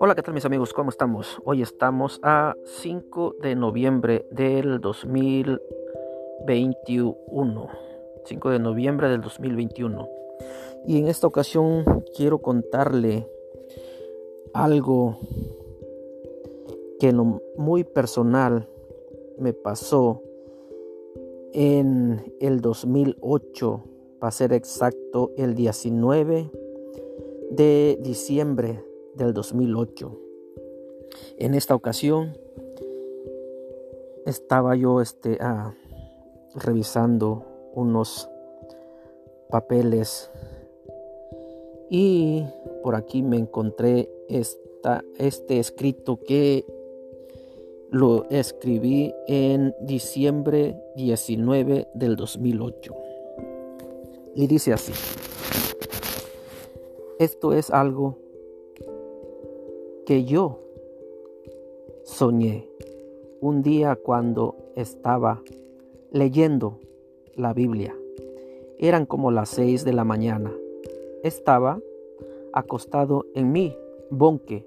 Hola, 0.00 0.16
¿qué 0.16 0.22
tal 0.22 0.34
mis 0.34 0.44
amigos? 0.44 0.72
¿Cómo 0.72 0.90
estamos? 0.90 1.40
Hoy 1.44 1.62
estamos 1.62 2.18
a 2.22 2.56
5 2.64 3.36
de 3.40 3.54
noviembre 3.54 4.26
del 4.30 4.80
2021. 4.80 7.68
5 8.24 8.50
de 8.50 8.58
noviembre 8.58 9.08
del 9.08 9.20
2021. 9.20 10.08
Y 10.86 10.98
en 10.98 11.06
esta 11.08 11.26
ocasión 11.26 11.84
quiero 12.16 12.38
contarle 12.38 13.28
algo 14.54 15.18
que 16.98 17.10
en 17.10 17.16
lo 17.16 17.42
muy 17.56 17.84
personal 17.84 18.68
me 19.38 19.52
pasó 19.52 20.22
en 21.52 22.34
el 22.40 22.60
2008, 22.60 23.84
para 24.20 24.30
ser 24.30 24.52
exacto, 24.52 25.32
el 25.36 25.54
19 25.54 26.50
de 27.50 27.98
diciembre 28.02 28.84
del 29.14 29.32
2008. 29.32 30.20
En 31.38 31.54
esta 31.54 31.74
ocasión 31.74 32.36
estaba 34.26 34.76
yo 34.76 35.00
este, 35.00 35.38
ah, 35.40 35.74
revisando 36.54 37.44
unos 37.74 38.28
papeles 39.48 40.30
y 41.88 42.44
por 42.82 42.94
aquí 42.94 43.22
me 43.22 43.38
encontré 43.38 44.10
esta, 44.28 45.02
este 45.18 45.58
escrito 45.58 46.20
que 46.20 46.66
lo 47.90 48.28
escribí 48.30 49.12
en 49.26 49.74
diciembre 49.80 50.80
19 50.94 51.88
del 51.94 52.16
2008. 52.16 53.09
Y 54.34 54.46
dice 54.46 54.72
así. 54.72 54.92
Esto 57.18 57.52
es 57.52 57.70
algo 57.70 58.16
que 60.06 60.24
yo 60.24 60.60
soñé 62.04 62.68
un 63.40 63.62
día 63.62 63.96
cuando 63.96 64.56
estaba 64.74 65.42
leyendo 66.10 66.78
la 67.34 67.52
Biblia. 67.52 67.94
Eran 68.78 69.06
como 69.06 69.30
las 69.30 69.50
seis 69.50 69.84
de 69.84 69.92
la 69.92 70.04
mañana. 70.04 70.52
Estaba 71.22 71.78
acostado 72.52 73.26
en 73.34 73.52
mi 73.52 73.76
bonque. 74.10 74.66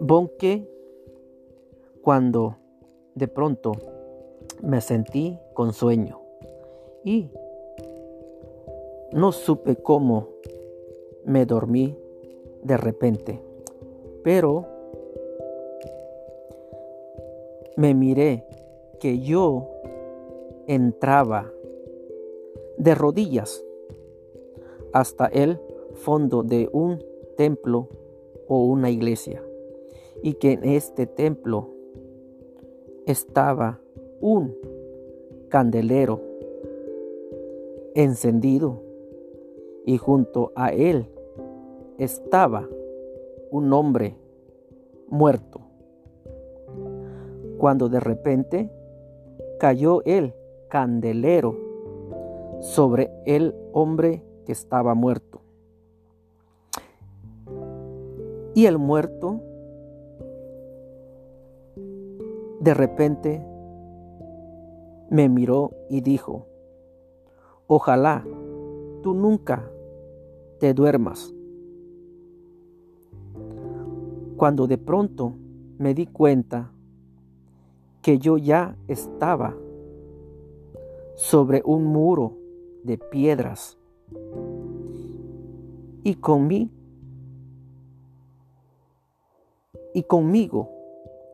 Bonque 0.00 0.68
cuando 2.02 2.56
de 3.14 3.28
pronto 3.28 3.72
me 4.62 4.80
sentí 4.80 5.38
con 5.54 5.72
sueño 5.72 6.20
y 7.04 7.30
no 9.12 9.32
supe 9.32 9.76
cómo 9.76 10.28
me 11.24 11.46
dormí 11.46 11.96
de 12.62 12.76
repente. 12.76 13.40
Pero 14.22 14.66
me 17.76 17.94
miré 17.94 18.44
que 19.00 19.20
yo 19.20 19.68
entraba 20.66 21.50
de 22.76 22.94
rodillas 22.94 23.64
hasta 24.92 25.26
el 25.26 25.60
fondo 25.94 26.42
de 26.42 26.68
un 26.72 27.02
templo 27.36 27.88
o 28.46 28.64
una 28.64 28.90
iglesia 28.90 29.42
y 30.22 30.34
que 30.34 30.52
en 30.52 30.64
este 30.64 31.06
templo 31.06 31.70
estaba 33.06 33.80
un 34.20 34.56
candelero 35.48 36.20
encendido 37.94 38.87
y 39.88 39.96
junto 39.96 40.52
a 40.54 40.68
él 40.68 41.08
estaba 41.96 42.68
un 43.50 43.72
hombre 43.72 44.18
muerto. 45.08 45.62
Cuando 47.56 47.88
de 47.88 47.98
repente 47.98 48.70
cayó 49.58 50.02
el 50.04 50.34
candelero 50.68 51.56
sobre 52.60 53.10
el 53.24 53.54
hombre 53.72 54.22
que 54.44 54.52
estaba 54.52 54.92
muerto. 54.92 55.40
Y 58.54 58.66
el 58.66 58.76
muerto 58.76 59.40
de 62.60 62.74
repente 62.74 63.42
me 65.08 65.30
miró 65.30 65.70
y 65.88 66.02
dijo, 66.02 66.44
ojalá 67.66 68.22
tú 69.02 69.14
nunca 69.14 69.70
te 70.58 70.74
duermas 70.74 71.32
cuando 74.36 74.66
de 74.66 74.78
pronto 74.78 75.34
me 75.78 75.94
di 75.94 76.06
cuenta 76.06 76.70
que 78.02 78.18
yo 78.18 78.38
ya 78.38 78.76
estaba 78.86 79.54
sobre 81.16 81.62
un 81.64 81.84
muro 81.84 82.36
de 82.84 82.98
piedras 82.98 83.76
y 86.04 86.14
con 86.14 86.46
mí 86.46 86.70
y 89.92 90.02
conmigo 90.04 90.70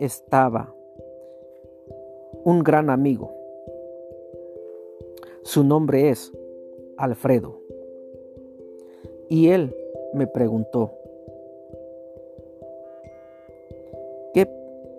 estaba 0.00 0.72
un 2.44 2.62
gran 2.62 2.90
amigo. 2.90 3.34
Su 5.42 5.62
nombre 5.62 6.08
es 6.10 6.32
Alfredo. 6.96 7.65
Y 9.28 9.48
él 9.48 9.74
me 10.14 10.26
preguntó, 10.26 10.92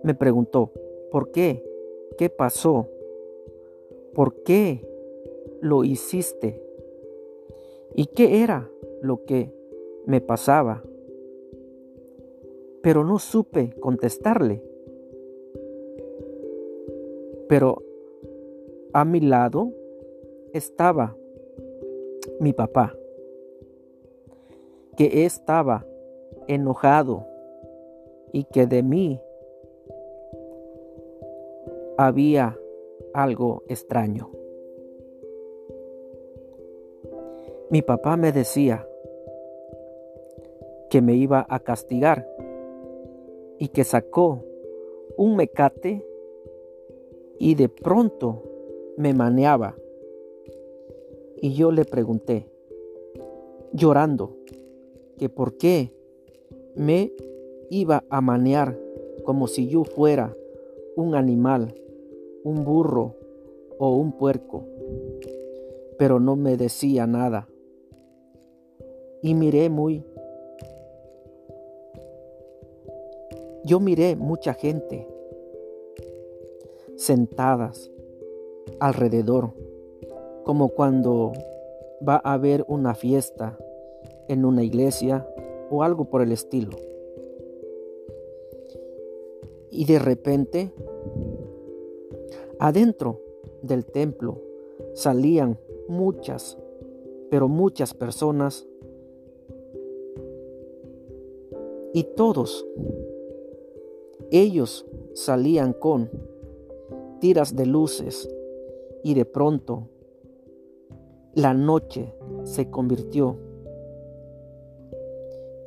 me 0.08 0.16
preguntó, 0.16 0.72
¿por 1.12 1.32
qué? 1.32 1.62
¿Qué 2.18 2.30
pasó? 2.30 2.88
¿Por 4.14 4.36
qué 4.44 4.88
lo 5.60 5.84
hiciste? 5.84 6.64
¿Y 7.94 8.06
qué 8.08 8.42
era 8.42 8.72
lo 9.02 9.26
que 9.26 9.52
me 10.06 10.22
pasaba? 10.22 10.82
Pero 12.82 13.04
no 13.04 13.20
supe 13.20 13.74
contestarle. 13.82 14.64
Pero 17.50 17.84
a 18.94 19.04
mi 19.04 19.20
lado 19.20 19.74
estaba 20.54 21.18
mi 22.40 22.54
papá, 22.54 22.96
que 24.98 25.26
estaba 25.26 25.86
enojado 26.48 27.28
y 28.34 28.46
que 28.46 28.66
de 28.66 28.82
mí 28.82 29.22
había 31.98 32.58
algo 33.14 33.64
extraño. 33.68 34.32
Mi 37.70 37.82
papá 37.84 38.18
me 38.18 38.32
decía 38.32 38.88
que 40.90 41.02
me 41.02 41.14
iba 41.14 41.46
a 41.48 41.60
castigar 41.60 42.28
y 43.60 43.68
que 43.68 43.84
sacó 43.84 44.44
un 45.16 45.36
mecate 45.36 46.06
y 47.38 47.54
de 47.54 47.70
pronto 47.70 48.42
me 48.98 49.14
maneaba. 49.14 49.76
Y 51.40 51.54
yo 51.54 51.72
le 51.72 51.86
pregunté, 51.86 52.50
llorando, 53.74 54.37
que 55.18 55.30
por 55.30 55.58
qué 55.58 55.94
me 56.76 57.12
iba 57.70 58.04
a 58.10 58.22
manear 58.22 58.78
como 59.24 59.48
si 59.48 59.68
yo 59.68 59.84
fuera 59.84 60.36
un 60.96 61.16
animal 61.16 61.74
un 62.48 62.64
burro 62.64 63.16
o 63.78 63.98
un 63.98 64.14
puerco, 64.14 64.64
pero 65.98 66.20
no 66.20 66.38
me 66.38 66.56
decía 66.56 67.06
nada. 67.06 67.50
Y 69.22 69.34
miré 69.34 69.70
muy... 69.70 70.06
Yo 73.66 73.82
miré 73.82 74.16
mucha 74.16 74.54
gente 74.54 75.06
sentadas 76.96 77.92
alrededor, 78.80 79.52
como 80.46 80.70
cuando 80.70 81.34
va 82.08 82.22
a 82.24 82.34
haber 82.34 82.64
una 82.70 82.96
fiesta 82.96 83.58
en 84.28 84.46
una 84.46 84.64
iglesia 84.64 85.28
o 85.70 85.84
algo 85.84 86.06
por 86.06 86.22
el 86.22 86.32
estilo. 86.32 86.78
Y 89.70 89.86
de 89.86 90.00
repente 90.00 90.72
Adentro 92.60 93.22
del 93.62 93.86
templo 93.86 94.42
salían 94.96 95.60
muchas, 95.88 96.58
pero 97.30 97.48
muchas 97.48 97.94
personas 97.94 98.68
y 101.94 102.04
todos 102.16 102.66
ellos 104.32 104.88
salían 105.14 105.74
con 105.74 106.10
tiras 107.20 107.56
de 107.56 107.68
luces 107.68 108.28
y 109.04 109.14
de 109.14 109.26
pronto 109.26 109.88
la 111.36 111.54
noche 111.54 112.16
se 112.44 112.72
convirtió 112.72 113.38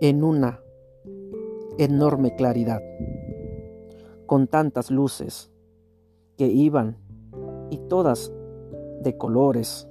en 0.00 0.24
una 0.24 0.62
enorme 1.78 2.34
claridad, 2.34 2.80
con 4.26 4.46
tantas 4.46 4.90
luces 4.90 5.50
que 6.36 6.46
iban 6.46 6.96
y 7.70 7.78
todas 7.88 8.32
de 9.02 9.16
colores, 9.16 9.88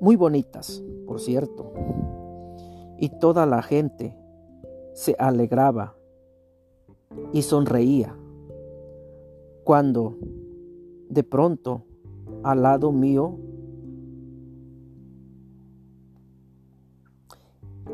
muy 0.00 0.16
bonitas, 0.16 0.82
por 1.06 1.20
cierto. 1.20 1.72
Y 2.98 3.10
toda 3.20 3.46
la 3.46 3.62
gente 3.62 4.16
se 4.92 5.14
alegraba 5.18 5.96
y 7.32 7.42
sonreía 7.42 8.16
cuando 9.64 10.16
de 11.08 11.22
pronto 11.22 11.84
al 12.42 12.62
lado 12.62 12.92
mío 12.92 13.38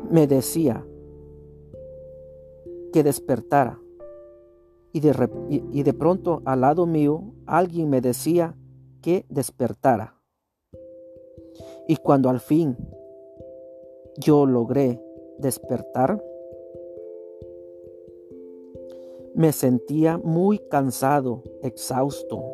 me 0.09 0.27
decía 0.27 0.85
que 2.93 3.03
despertara. 3.03 3.79
Y 4.93 4.99
de, 4.99 5.29
y 5.49 5.81
de, 5.81 5.93
pronto 5.93 6.43
al 6.45 6.61
lado 6.61 6.85
mío 6.85 7.33
alguien 7.47 7.89
me 7.89 7.99
decía 7.99 8.55
que 9.01 9.25
despertara. 9.27 10.21
Y 11.87 11.97
cuando 11.97 12.29
al 12.29 12.39
fin 12.39 12.77
yo 14.17 14.45
logré 14.45 15.01
despertar, 15.39 16.23
me 19.33 19.51
sentía 19.51 20.19
muy 20.19 20.59
cansado, 20.59 21.41
exhausto, 21.63 22.53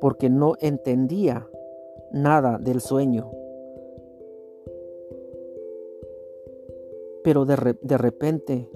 porque 0.00 0.30
no 0.30 0.54
entendía 0.60 1.46
nada 2.10 2.56
del 2.58 2.80
sueño. 2.80 3.30
Pero 7.22 7.44
de, 7.44 7.76
de 7.82 7.98
repente 7.98 8.70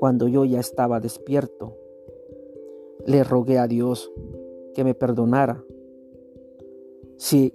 cuando 0.00 0.28
yo 0.28 0.46
ya 0.46 0.60
estaba 0.60 0.98
despierto, 0.98 1.76
le 3.04 3.22
rogué 3.22 3.58
a 3.58 3.66
Dios 3.66 4.10
que 4.74 4.82
me 4.82 4.94
perdonara. 4.94 5.62
Si 7.18 7.52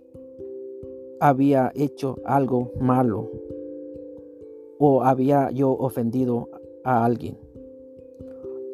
había 1.20 1.72
hecho 1.74 2.18
algo 2.24 2.72
malo 2.80 3.32
o 4.78 5.02
había 5.02 5.50
yo 5.50 5.72
ofendido 5.72 6.50
a 6.84 7.04
alguien 7.04 7.36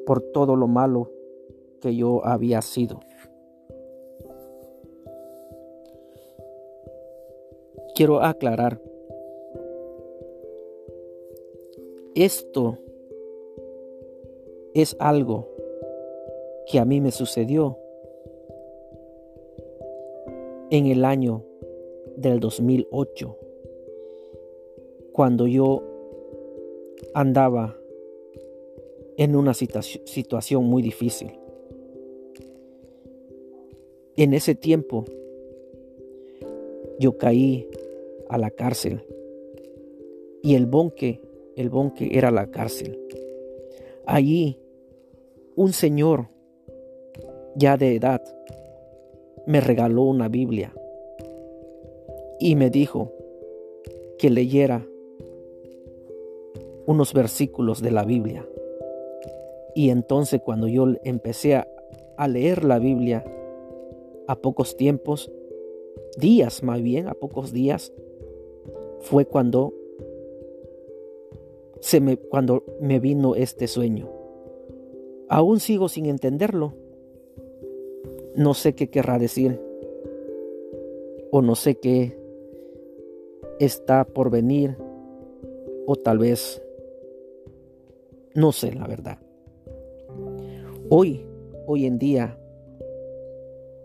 por 0.05 0.19
todo 0.19 0.57
lo 0.57 0.67
malo 0.67 1.09
que 1.79 1.95
yo 1.95 2.25
había 2.25 2.61
sido. 2.61 2.99
Quiero 7.95 8.21
aclarar, 8.21 8.81
esto 12.15 12.77
es 14.73 14.95
algo 14.99 15.47
que 16.67 16.79
a 16.79 16.85
mí 16.85 17.01
me 17.01 17.11
sucedió 17.11 17.77
en 20.69 20.85
el 20.87 21.03
año 21.03 21.43
del 22.15 22.39
2008, 22.39 23.37
cuando 25.11 25.47
yo 25.47 25.83
andaba 27.13 27.77
en 29.17 29.35
una 29.35 29.53
situación 29.53 30.63
muy 30.65 30.81
difícil. 30.81 31.33
En 34.15 34.33
ese 34.33 34.55
tiempo 34.55 35.05
yo 36.99 37.17
caí 37.17 37.67
a 38.29 38.37
la 38.37 38.51
cárcel 38.51 39.03
y 40.41 40.55
el 40.55 40.65
bonque, 40.65 41.19
el 41.55 41.69
bonque 41.69 42.09
era 42.13 42.31
la 42.31 42.49
cárcel. 42.49 42.97
Allí 44.13 44.59
un 45.55 45.71
señor 45.71 46.27
ya 47.55 47.77
de 47.77 47.95
edad 47.95 48.21
me 49.47 49.61
regaló 49.61 50.03
una 50.03 50.27
Biblia 50.27 50.73
y 52.37 52.57
me 52.57 52.69
dijo 52.69 53.13
que 54.17 54.29
leyera 54.29 54.85
unos 56.87 57.13
versículos 57.13 57.81
de 57.81 57.91
la 57.91 58.03
Biblia. 58.03 58.45
Y 59.75 59.91
entonces 59.91 60.41
cuando 60.41 60.67
yo 60.67 60.87
empecé 61.05 61.55
a, 61.55 61.65
leer 62.27 62.65
la 62.65 62.79
Biblia, 62.79 63.23
a 64.27 64.35
pocos 64.35 64.75
tiempos, 64.75 65.31
días 66.17 66.63
más 66.63 66.81
bien, 66.81 67.07
a 67.07 67.13
pocos 67.13 67.53
días, 67.53 67.93
fue 68.99 69.23
cuando 69.23 69.73
se 71.81 71.99
me, 71.99 72.15
cuando 72.15 72.63
me 72.79 72.99
vino 72.99 73.35
este 73.35 73.67
sueño. 73.67 74.09
Aún 75.27 75.59
sigo 75.59 75.89
sin 75.89 76.05
entenderlo. 76.05 76.73
No 78.35 78.53
sé 78.53 78.73
qué 78.73 78.89
querrá 78.89 79.19
decir. 79.19 79.59
O 81.31 81.41
no 81.41 81.55
sé 81.55 81.75
qué 81.75 82.17
está 83.59 84.05
por 84.05 84.29
venir. 84.29 84.77
O 85.87 85.95
tal 85.95 86.19
vez 86.19 86.61
no 88.35 88.51
sé 88.51 88.73
la 88.73 88.87
verdad. 88.87 89.17
Hoy, 90.89 91.25
hoy 91.65 91.85
en 91.85 91.97
día, 91.97 92.37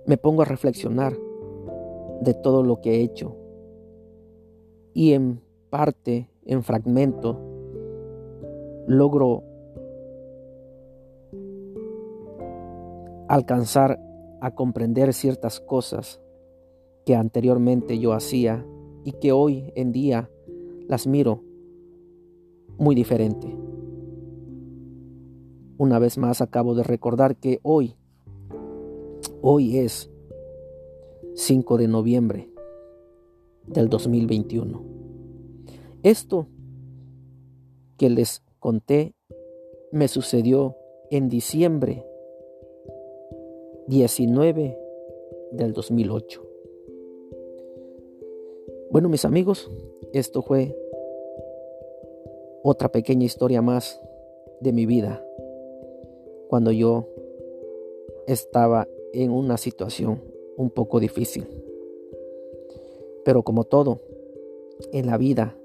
me 0.05 0.19
pongo 0.19 0.43
a 0.43 0.45
reflexionar 0.45 1.17
de 2.21 2.35
todo 2.35 2.63
lo 2.63 2.81
que 2.81 2.97
he 2.97 3.01
hecho. 3.03 3.37
Y 4.93 5.15
en 5.15 5.41
parte, 5.71 6.29
en 6.45 6.63
fragmento, 6.63 7.56
logro 8.87 9.43
alcanzar 13.29 14.01
a 14.41 14.55
comprender 14.55 15.13
ciertas 15.13 15.61
cosas 15.61 16.21
que 17.05 17.15
anteriormente 17.15 17.99
yo 17.99 18.13
hacía 18.13 18.65
y 19.05 19.13
que 19.13 19.33
hoy 19.33 19.73
en 19.75 19.93
día 19.93 20.31
las 20.89 21.07
miro 21.07 21.43
muy 22.79 22.95
diferente. 22.95 23.57
Una 25.79 25.99
vez 25.99 26.19
más 26.19 26.41
acabo 26.41 26.75
de 26.75 26.83
recordar 26.83 27.37
que 27.37 27.61
hoy, 27.63 27.97
hoy 29.43 29.79
es 29.79 30.11
5 31.35 31.77
de 31.77 31.89
noviembre 31.89 32.51
del 33.67 33.89
2021. 33.89 34.83
Esto 36.03 36.47
que 37.97 38.11
les 38.11 38.46
conté 38.67 39.15
me 39.93 40.09
sucedió 40.09 40.75
en 41.13 41.29
diciembre 41.29 42.05
19 43.87 44.77
del 45.53 45.73
2008. 45.73 46.43
Bueno, 48.91 49.09
mis 49.09 49.25
amigos, 49.25 49.71
esto 50.13 50.43
fue 50.43 50.77
otra 52.65 52.91
pequeña 52.91 53.25
historia 53.25 53.63
más 53.63 54.03
de 54.61 54.73
mi 54.73 54.85
vida 54.85 55.25
cuando 56.49 56.73
yo 56.73 57.07
estaba 58.27 58.89
en 59.13 59.31
una 59.31 59.59
situación 59.59 60.25
un 60.57 60.71
poco 60.71 60.99
difícil. 60.99 61.47
Pero 63.25 63.45
como 63.45 63.63
todo 63.63 64.01
en 64.93 65.07
la 65.07 65.19
vida 65.19 65.57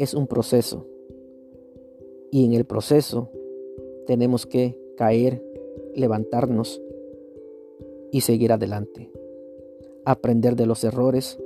es 0.00 0.12
un 0.12 0.26
proceso 0.26 0.88
y 2.30 2.44
en 2.44 2.52
el 2.54 2.64
proceso 2.64 3.30
tenemos 4.06 4.46
que 4.46 4.78
caer, 4.96 5.42
levantarnos 5.94 6.80
y 8.12 8.22
seguir 8.22 8.52
adelante. 8.52 9.10
Aprender 10.04 10.56
de 10.56 10.66
los 10.66 10.84
errores 10.84 11.38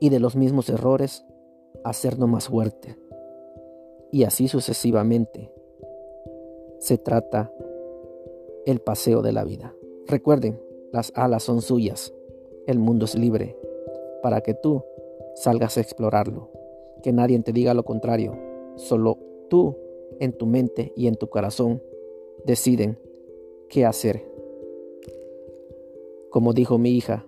y 0.00 0.08
de 0.08 0.18
los 0.18 0.36
mismos 0.36 0.68
errores 0.68 1.24
hacernos 1.84 2.28
más 2.28 2.48
fuerte. 2.48 2.96
Y 4.10 4.24
así 4.24 4.48
sucesivamente 4.48 5.50
se 6.78 6.98
trata 6.98 7.52
el 8.66 8.80
paseo 8.80 9.22
de 9.22 9.32
la 9.32 9.44
vida. 9.44 9.74
Recuerden, 10.06 10.60
las 10.92 11.12
alas 11.14 11.44
son 11.44 11.62
suyas, 11.62 12.12
el 12.66 12.78
mundo 12.78 13.06
es 13.06 13.14
libre, 13.14 13.56
para 14.22 14.40
que 14.40 14.54
tú 14.54 14.84
salgas 15.34 15.78
a 15.78 15.80
explorarlo. 15.80 16.50
Que 17.02 17.12
nadie 17.12 17.38
te 17.40 17.52
diga 17.52 17.72
lo 17.74 17.84
contrario, 17.84 18.36
solo 18.76 19.18
tú 19.48 19.76
en 20.20 20.32
tu 20.32 20.46
mente 20.46 20.92
y 20.96 21.06
en 21.06 21.16
tu 21.16 21.28
corazón 21.28 21.82
deciden 22.44 22.98
qué 23.68 23.84
hacer. 23.84 24.24
Como 26.30 26.52
dijo 26.52 26.78
mi 26.78 26.90
hija 26.90 27.26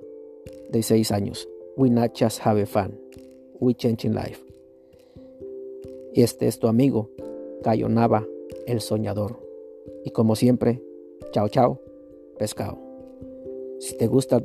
de 0.70 0.82
6 0.82 1.10
años, 1.12 1.48
we 1.76 1.90
not 1.90 2.12
just 2.18 2.40
have 2.40 2.64
fun, 2.66 2.98
we 3.60 3.74
changing 3.74 4.14
life. 4.14 4.42
Este 6.14 6.46
es 6.46 6.58
tu 6.58 6.68
amigo, 6.68 7.10
Cayo 7.62 7.88
Nava, 7.88 8.26
el 8.66 8.80
soñador. 8.80 9.38
Y 10.04 10.10
como 10.10 10.36
siempre, 10.36 10.80
chao 11.32 11.48
chao, 11.48 11.80
pescado. 12.38 12.78
Si 13.80 13.96
te 13.96 14.06
gusta 14.06 14.42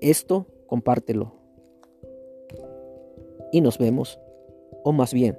esto, 0.00 0.46
compártelo. 0.66 1.32
Y 3.52 3.60
nos 3.60 3.78
vemos, 3.78 4.18
o 4.82 4.92
más 4.92 5.12
bien, 5.12 5.38